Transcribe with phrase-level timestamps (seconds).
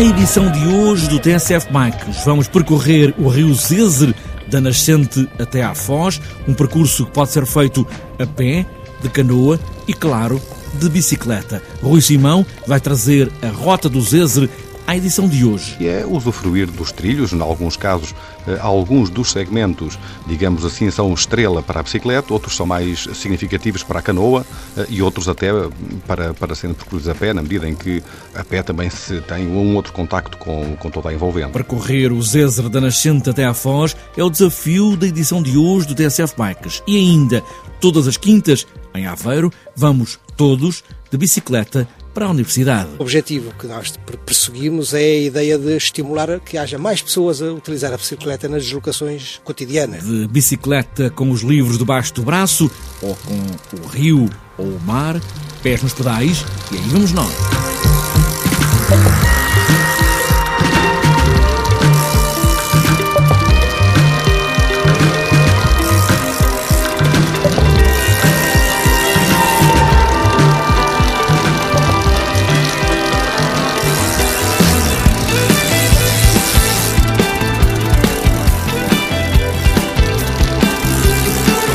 [0.00, 4.14] edição de hoje do TSF Bikes, vamos percorrer o rio Zezer,
[4.48, 7.86] da nascente até à Foz, um percurso que pode ser feito
[8.18, 8.64] a pé,
[9.02, 10.40] de canoa e, claro,
[10.74, 11.62] de bicicleta.
[11.82, 14.48] Rui Simão vai trazer a Rota do Zezer
[14.86, 15.76] à edição de hoje.
[15.80, 18.14] É usufruir dos trilhos, em alguns casos,
[18.46, 23.82] eh, alguns dos segmentos, digamos assim, são estrela para a bicicleta, outros são mais significativos
[23.82, 24.44] para a canoa
[24.76, 25.50] eh, e outros até
[26.06, 28.02] para, para serem percorridos a pé, na medida em que
[28.34, 31.52] a pé também se tem um outro contacto com, com toda a envolvente.
[31.52, 35.86] Percorrer o Zezer da Nascente até à Foz é o desafio da edição de hoje
[35.86, 36.82] do TSF Bikes.
[36.86, 37.42] E ainda,
[37.80, 42.90] todas as quintas, em Aveiro, vamos todos de bicicleta para a universidade.
[42.98, 43.92] O objetivo que nós
[44.24, 48.64] perseguimos é a ideia de estimular que haja mais pessoas a utilizar a bicicleta nas
[48.64, 50.04] deslocações cotidianas.
[50.04, 55.20] De bicicleta com os livros debaixo do braço, ou com o rio ou o mar,
[55.62, 57.32] pés nos pedais, e aí vamos nós.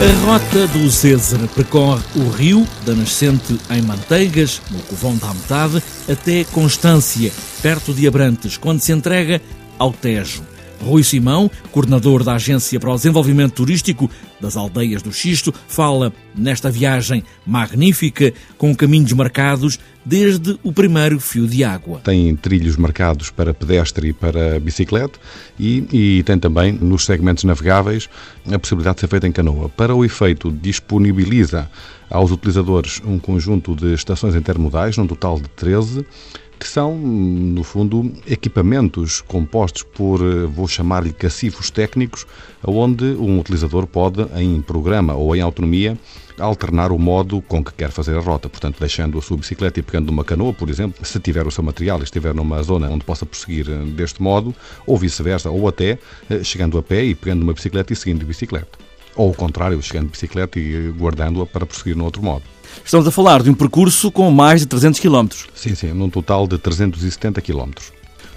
[0.00, 5.82] A rota do César percorre o rio, da nascente em Manteigas, no Covão da Metade,
[6.10, 9.42] até Constância, perto de Abrantes, quando se entrega
[9.78, 10.42] ao Tejo.
[10.80, 16.70] Rui Simão, coordenador da Agência para o Desenvolvimento Turístico das Aldeias do Xisto, fala nesta
[16.70, 22.00] viagem magnífica com caminhos marcados desde o primeiro fio de água.
[22.02, 25.18] Tem trilhos marcados para pedestre e para bicicleta
[25.58, 28.08] e, e tem também nos segmentos navegáveis
[28.50, 29.68] a possibilidade de ser feita em canoa.
[29.68, 31.70] Para o efeito, disponibiliza
[32.08, 36.04] aos utilizadores um conjunto de estações intermodais, num total de 13,
[36.60, 42.26] que são, no fundo, equipamentos compostos por, eh, vou chamar-lhe, cacifos técnicos,
[42.62, 45.98] onde um utilizador pode, em programa ou em autonomia,
[46.38, 48.46] alternar o modo com que quer fazer a rota.
[48.46, 51.64] Portanto, deixando a sua bicicleta e pegando numa canoa, por exemplo, se tiver o seu
[51.64, 54.54] material e estiver numa zona onde possa prosseguir eh, deste modo,
[54.86, 58.26] ou vice-versa, ou até eh, chegando a pé e pegando uma bicicleta e seguindo de
[58.26, 58.78] bicicleta.
[59.16, 62.42] Ou o contrário, chegando de bicicleta e guardando-a para prosseguir no outro modo.
[62.84, 65.28] Estamos a falar de um percurso com mais de 300 km.
[65.54, 67.70] Sim, sim, num total de 370 km.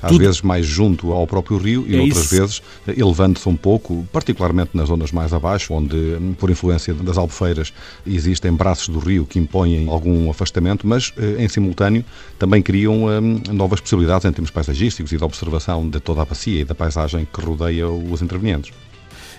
[0.03, 0.19] Às Tudo...
[0.19, 2.35] vezes mais junto ao próprio rio e é outras isso.
[2.35, 5.95] vezes elevando-se um pouco, particularmente nas zonas mais abaixo, onde,
[6.38, 7.71] por influência das albufeiras,
[8.05, 12.03] existem braços do rio que impõem algum afastamento, mas eh, em simultâneo
[12.38, 16.59] também criam hum, novas possibilidades em termos paisagísticos e de observação de toda a bacia
[16.59, 18.73] e da paisagem que rodeia os intervenientes.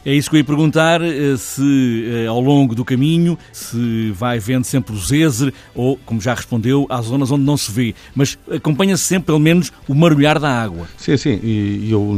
[0.04, 4.38] É isso que eu ia perguntar, eh, se eh, ao longo do caminho, se vai
[4.38, 8.36] vendo sempre o Zezer, ou, como já respondeu, há zonas onde não se vê, mas
[8.50, 10.86] acompanha-se sempre, pelo menos, o marulhar da água.
[10.98, 12.14] Sim, sim, e eu,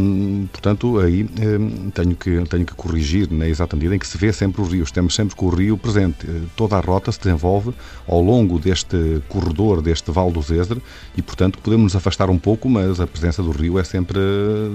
[0.50, 4.32] portanto, aí eh, tenho que, tenho que corrigir na exata medida em que se vê
[4.32, 6.26] sempre os rios, temos sempre com o rio presente.
[6.56, 7.72] Toda a rota se desenvolve
[8.08, 10.78] ao longo deste corredor, deste Val do Zezer,
[11.16, 14.18] e, portanto, podemos nos afastar um pouco, mas a presença do rio é sempre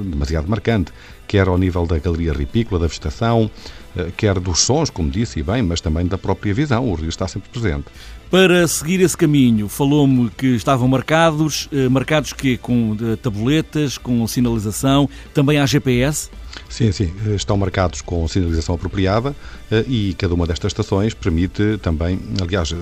[0.05, 0.93] demasiado marcante
[1.31, 3.49] quer ao nível da galeria ripícola, da vegetação,
[3.95, 6.91] eh, quer dos sons, como disse, e bem, mas também da própria visão.
[6.91, 7.85] O rio está sempre presente.
[8.29, 14.27] Para seguir esse caminho, falou-me que estavam marcados, eh, marcados que com eh, tabuletas, com
[14.27, 16.29] sinalização, também há GPS?
[16.67, 19.33] Sim, sim, estão marcados com sinalização apropriada
[19.87, 22.75] e cada uma destas estações permite também, aliás,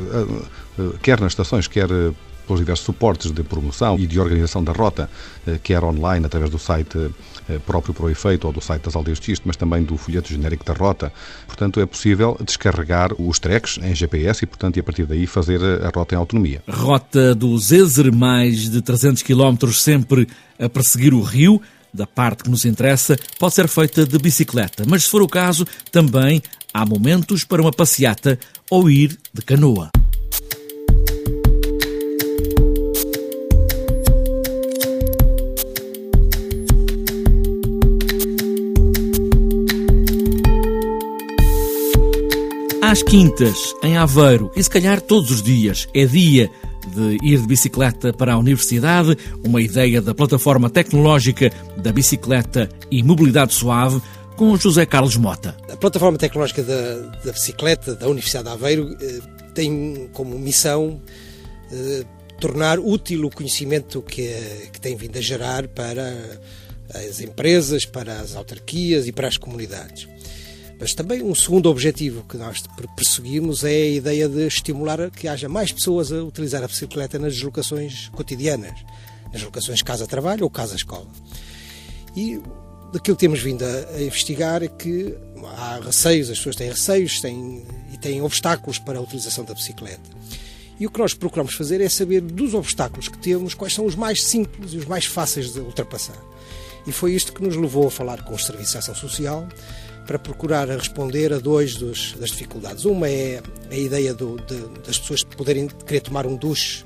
[1.03, 1.87] quer nas estações, quer
[2.47, 5.07] pelos diversos suportes de promoção e de organização da rota,
[5.61, 7.11] quer online, através do site
[7.65, 10.65] próprio para o efeito ou do site das aldeias de mas também do folheto genérico
[10.65, 11.11] da rota.
[11.47, 15.61] Portanto, é possível descarregar os tracks em GPS e, portanto, e a partir daí fazer
[15.63, 16.61] a rota em autonomia.
[16.67, 20.27] Rota do Zezer, mais de 300 km sempre
[20.59, 21.61] a perseguir o rio.
[21.91, 25.65] Da parte que nos interessa, pode ser feita de bicicleta, mas se for o caso,
[25.91, 26.39] também
[26.71, 28.37] há momentos para uma passeata
[28.69, 29.89] ou ir de canoa.
[42.89, 46.49] Às quintas, em Aveiro, e se calhar todos os dias, é dia
[46.87, 49.15] de ir de bicicleta para a universidade,
[49.45, 54.01] uma ideia da plataforma tecnológica da bicicleta e mobilidade suave,
[54.35, 55.55] com José Carlos Mota.
[55.71, 59.19] A plataforma tecnológica da, da bicicleta da Universidade de Aveiro eh,
[59.53, 60.99] tem como missão
[61.71, 62.03] eh,
[62.39, 64.33] tornar útil o conhecimento que,
[64.73, 66.11] que tem vindo a gerar para
[66.95, 70.07] as empresas, para as autarquias e para as comunidades.
[70.79, 72.63] Mas também um segundo objetivo que nós
[72.95, 77.33] perseguimos é a ideia de estimular que haja mais pessoas a utilizar a bicicleta nas
[77.33, 78.79] deslocações cotidianas,
[79.33, 81.07] nas locações casa-trabalho ou casa-escola.
[82.15, 82.41] E
[82.93, 85.13] daquilo que temos vindo a, investigar é que
[85.57, 87.61] há receios, as pessoas têm receios têm,
[87.91, 90.09] e têm obstáculos para a utilização da bicicleta.
[90.79, 93.95] E o que nós procuramos fazer é saber dos obstáculos que temos, quais são os
[93.95, 96.17] mais simples e os mais fáceis de ultrapassar.
[96.87, 99.45] E foi isto que nos levou a falar com o Serviço de Ação Social
[100.09, 102.83] para procurar responder a dois dos, das dificuldades.
[102.83, 106.83] Uma é a ideia do, de, das pessoas poderem querer tomar um duche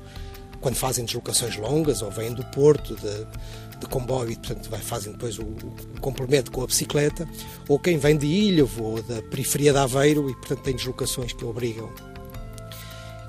[0.60, 5.12] quando fazem deslocações longas ou vêm do Porto, de, de comboio e, portanto, vai, fazem
[5.12, 7.26] depois o, o, complemento com a bicicleta,
[7.66, 11.46] ou quem vem de Ilhavo ou da periferia de Aveiro e, portanto, tem deslocações que
[11.46, 11.90] obrigam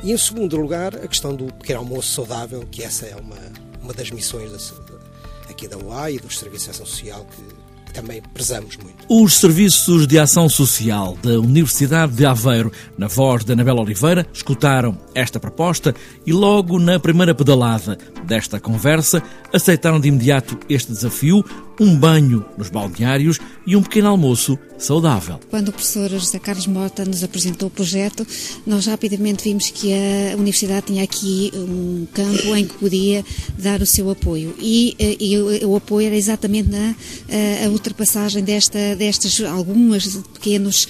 [0.04, 3.38] e em segundo lugar, a questão do pequeno almoço saudável, que essa é uma,
[3.82, 7.66] uma das missões da, aqui da UAI e dos Serviços de Ação Social que,
[7.96, 9.06] também prezamos muito.
[9.10, 14.98] Os Serviços de Ação Social da Universidade de Aveiro, na voz de Anabela Oliveira, escutaram
[15.14, 15.96] esta proposta
[16.26, 21.44] e logo na primeira pedalada desta conversa aceitaram de imediato este desafio,
[21.80, 25.40] um banho nos balneários e um pequeno almoço saudável.
[25.50, 28.26] Quando o professor José Carlos Mota nos apresentou o projeto,
[28.66, 33.24] nós rapidamente vimos que a Universidade tinha aqui um campo em que podia
[33.58, 34.54] dar o seu apoio.
[34.60, 36.94] E, eh, e o, o, apoio era exatamente na
[37.30, 40.88] eh, a ultrapassagem desta, destas algumas pequenos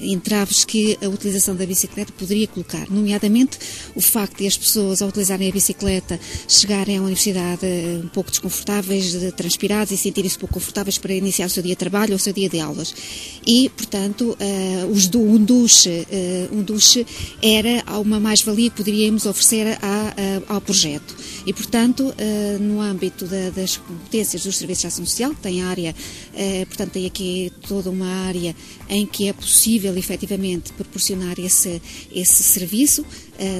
[0.00, 3.58] entraves que a utilização da bicicleta poderia colocar, nomeadamente
[3.94, 6.18] o facto de as pessoas, ao utilizarem a bicicleta,
[6.48, 7.66] chegarem à universidade
[8.02, 9.32] um pouco desconfortáveis, de
[9.84, 12.48] e sentirem-se pouco confortáveis para iniciar o seu dia de trabalho ou o seu dia
[12.48, 12.94] de aulas.
[13.46, 17.06] E, portanto, uh, os do, um, duche, uh, um duche
[17.42, 20.14] era uma mais-valia que poderíamos oferecer a,
[20.48, 21.14] a, ao projeto.
[21.46, 25.94] E, portanto, uh, no âmbito da, das competências dos serviços de ação social, tem área,
[26.66, 28.54] portanto, tem aqui toda uma área
[28.88, 31.80] em que é possível, efetivamente, proporcionar esse,
[32.12, 33.04] esse serviço,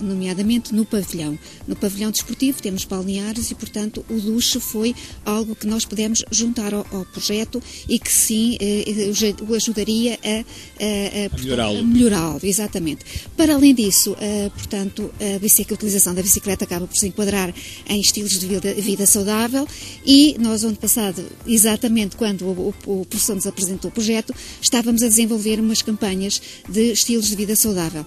[0.02, 1.38] nomeadamente no pavilhão.
[1.66, 4.94] No pavilhão desportivo temos balneários e, portanto, o duche foi
[5.24, 8.58] algo que nós pudemos juntar ao, ao projeto e que sim
[9.48, 11.84] o ajudaria a, a, a, melhorá-lo.
[11.84, 13.04] Melhorá exatamente.
[13.36, 14.16] Para além disso,
[14.54, 17.54] portanto, a, a utilização da bicicleta acaba por se enquadrar
[17.88, 19.66] em estilos de vida, vida saudável
[20.04, 25.02] e nós, ano passado, exatamente quando o, o, o professor nos apresentou o projeto, estávamos
[25.02, 28.04] a desenvolver umas campanhas de estilos de vida saudável.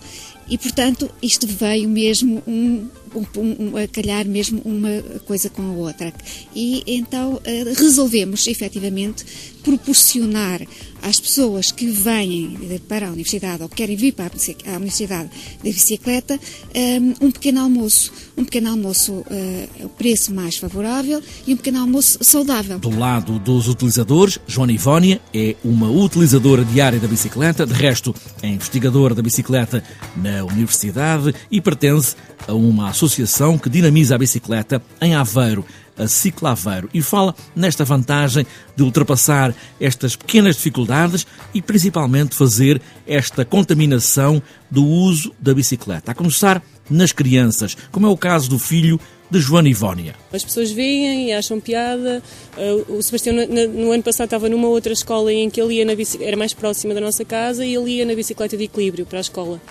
[0.50, 5.72] E, portanto, isto veio mesmo um, um, um, a calhar mesmo uma coisa com a
[5.74, 6.13] outra.
[6.56, 9.25] E então eh, resolvemos, efetivamente,
[9.63, 10.62] proporcionar
[11.01, 12.57] às pessoas que vêm
[12.88, 14.31] para a universidade ou querem vir para
[14.68, 15.30] a universidade
[15.62, 16.40] de bicicleta
[16.74, 18.12] ehm, um pequeno almoço.
[18.38, 22.80] Um pequeno almoço a uh, preço mais favorável e um pequeno almoço saudável.
[22.80, 28.48] Do lado dos utilizadores, Joana Ivónia é uma utilizadora diária da bicicleta, de resto é
[28.48, 29.84] investigadora da bicicleta
[30.16, 32.15] na universidade e pertence
[32.47, 35.65] a uma associação que dinamiza a bicicleta em Aveiro
[36.00, 43.43] a Ciclaveiro e fala nesta vantagem de ultrapassar estas pequenas dificuldades e principalmente fazer esta
[43.43, 44.41] contaminação
[44.72, 49.39] do uso da bicicleta, a começar nas crianças, como é o caso do filho de
[49.39, 50.15] Joana Ivónia.
[50.34, 52.24] As pessoas veem e acham piada.
[52.58, 55.86] Uh, o Sebastião, no, no, ano passado, estava numa outra escola em que ele ia
[55.86, 59.19] na era mais próxima da nossa casa e ele ia na bicicleta de equilíbrio para
[59.19, 59.62] a escola.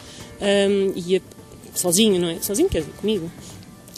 [0.41, 1.23] Um, ia
[1.75, 2.41] sozinho, não é?
[2.41, 3.31] Sozinho, quer dizer, comigo.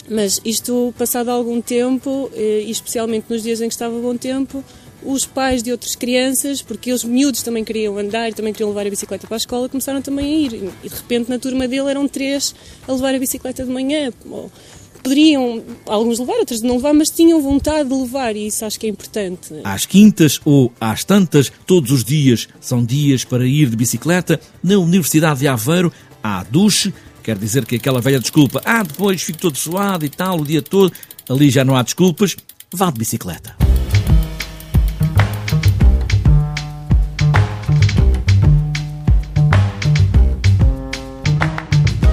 [0.09, 4.63] Mas isto, passado algum tempo, eh, e especialmente nos dias em que estava bom tempo,
[5.03, 8.85] os pais de outras crianças, porque os miúdos também queriam andar e também queriam levar
[8.85, 10.71] a bicicleta para a escola, começaram também a ir.
[10.83, 12.53] E de repente na turma dele eram três
[12.87, 14.11] a levar a bicicleta de manhã.
[15.03, 18.85] Poderiam alguns levar, outros não levar, mas tinham vontade de levar e isso acho que
[18.85, 19.53] é importante.
[19.63, 24.39] Às quintas ou às tantas, todos os dias são dias para ir de bicicleta.
[24.63, 25.91] Na Universidade de Aveiro
[26.23, 26.93] há duche
[27.23, 30.61] Quer dizer que aquela velha desculpa, ah, depois fico todo suado e tal o dia
[30.61, 30.91] todo,
[31.29, 32.35] ali já não há desculpas,
[32.73, 33.60] vá de bicicleta.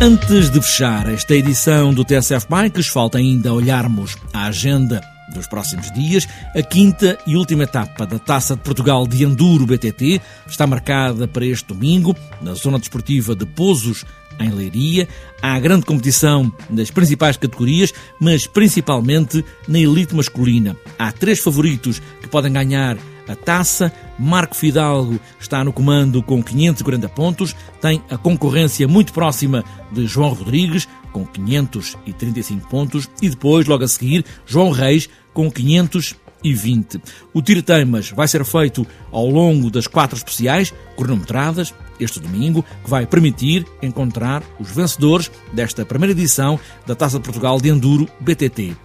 [0.01, 5.01] Antes de fechar esta edição do TSF Bikes, falta ainda olharmos a agenda
[5.35, 6.25] dos próximos dias.
[6.55, 11.45] A quinta e última etapa da Taça de Portugal de Enduro BTT está marcada para
[11.45, 14.05] este domingo, na zona desportiva de Pozos,
[14.39, 15.09] em Leiria.
[15.41, 20.77] Há grande competição nas principais categorias, mas principalmente na elite masculina.
[20.99, 22.97] Há três favoritos que podem ganhar
[23.29, 23.93] a taça.
[24.19, 30.33] Marco Fidalgo está no comando com 540 pontos, tem a concorrência muito próxima de João
[30.33, 37.01] Rodrigues, com 535 pontos, e depois, logo a seguir, João Reis, com 520.
[37.33, 43.07] O tiro-teimas vai ser feito ao longo das quatro especiais, cronometradas, este domingo, que vai
[43.07, 48.77] permitir encontrar os vencedores desta primeira edição da Taça de Portugal de Enduro BTT.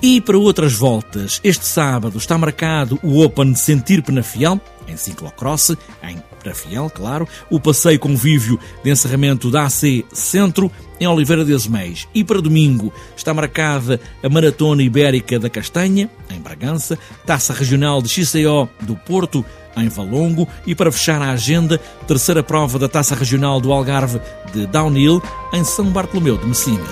[0.00, 5.76] E para outras voltas, este sábado está marcado o Open de Sentir Penafiel, em ciclocross,
[6.02, 12.08] em Penafiel, claro, o passeio convívio de encerramento da AC Centro, em Oliveira de Azeméis.
[12.14, 18.08] E para domingo está marcada a Maratona Ibérica da Castanha, em Bragança, Taça Regional de
[18.08, 19.44] XCO do Porto,
[19.82, 24.20] em Valongo, e para fechar a agenda, terceira prova da Taça Regional do Algarve
[24.52, 26.88] de Downhill, em São Bartolomeu de Messinas.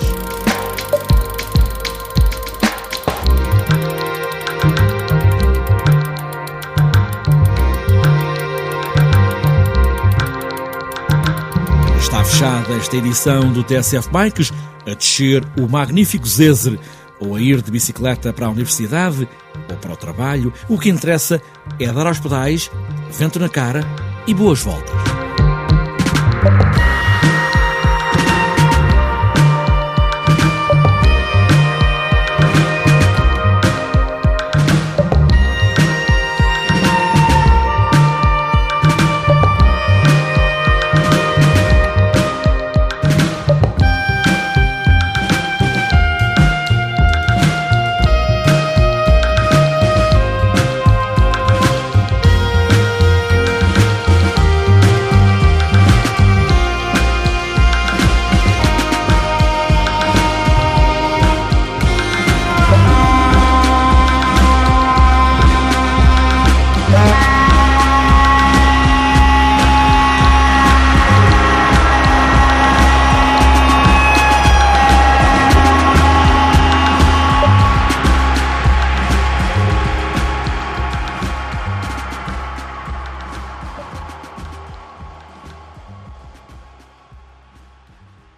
[11.99, 14.53] Está fechada esta edição do TSF Bikes,
[14.85, 16.79] a descer o magnífico Zezer,
[17.19, 19.27] ou a ir de bicicleta para a universidade
[19.69, 20.53] ou para o trabalho.
[20.67, 21.41] O que interessa
[21.79, 22.71] é dar aos pedais,
[23.11, 23.81] vento na cara
[24.25, 25.26] e boas voltas.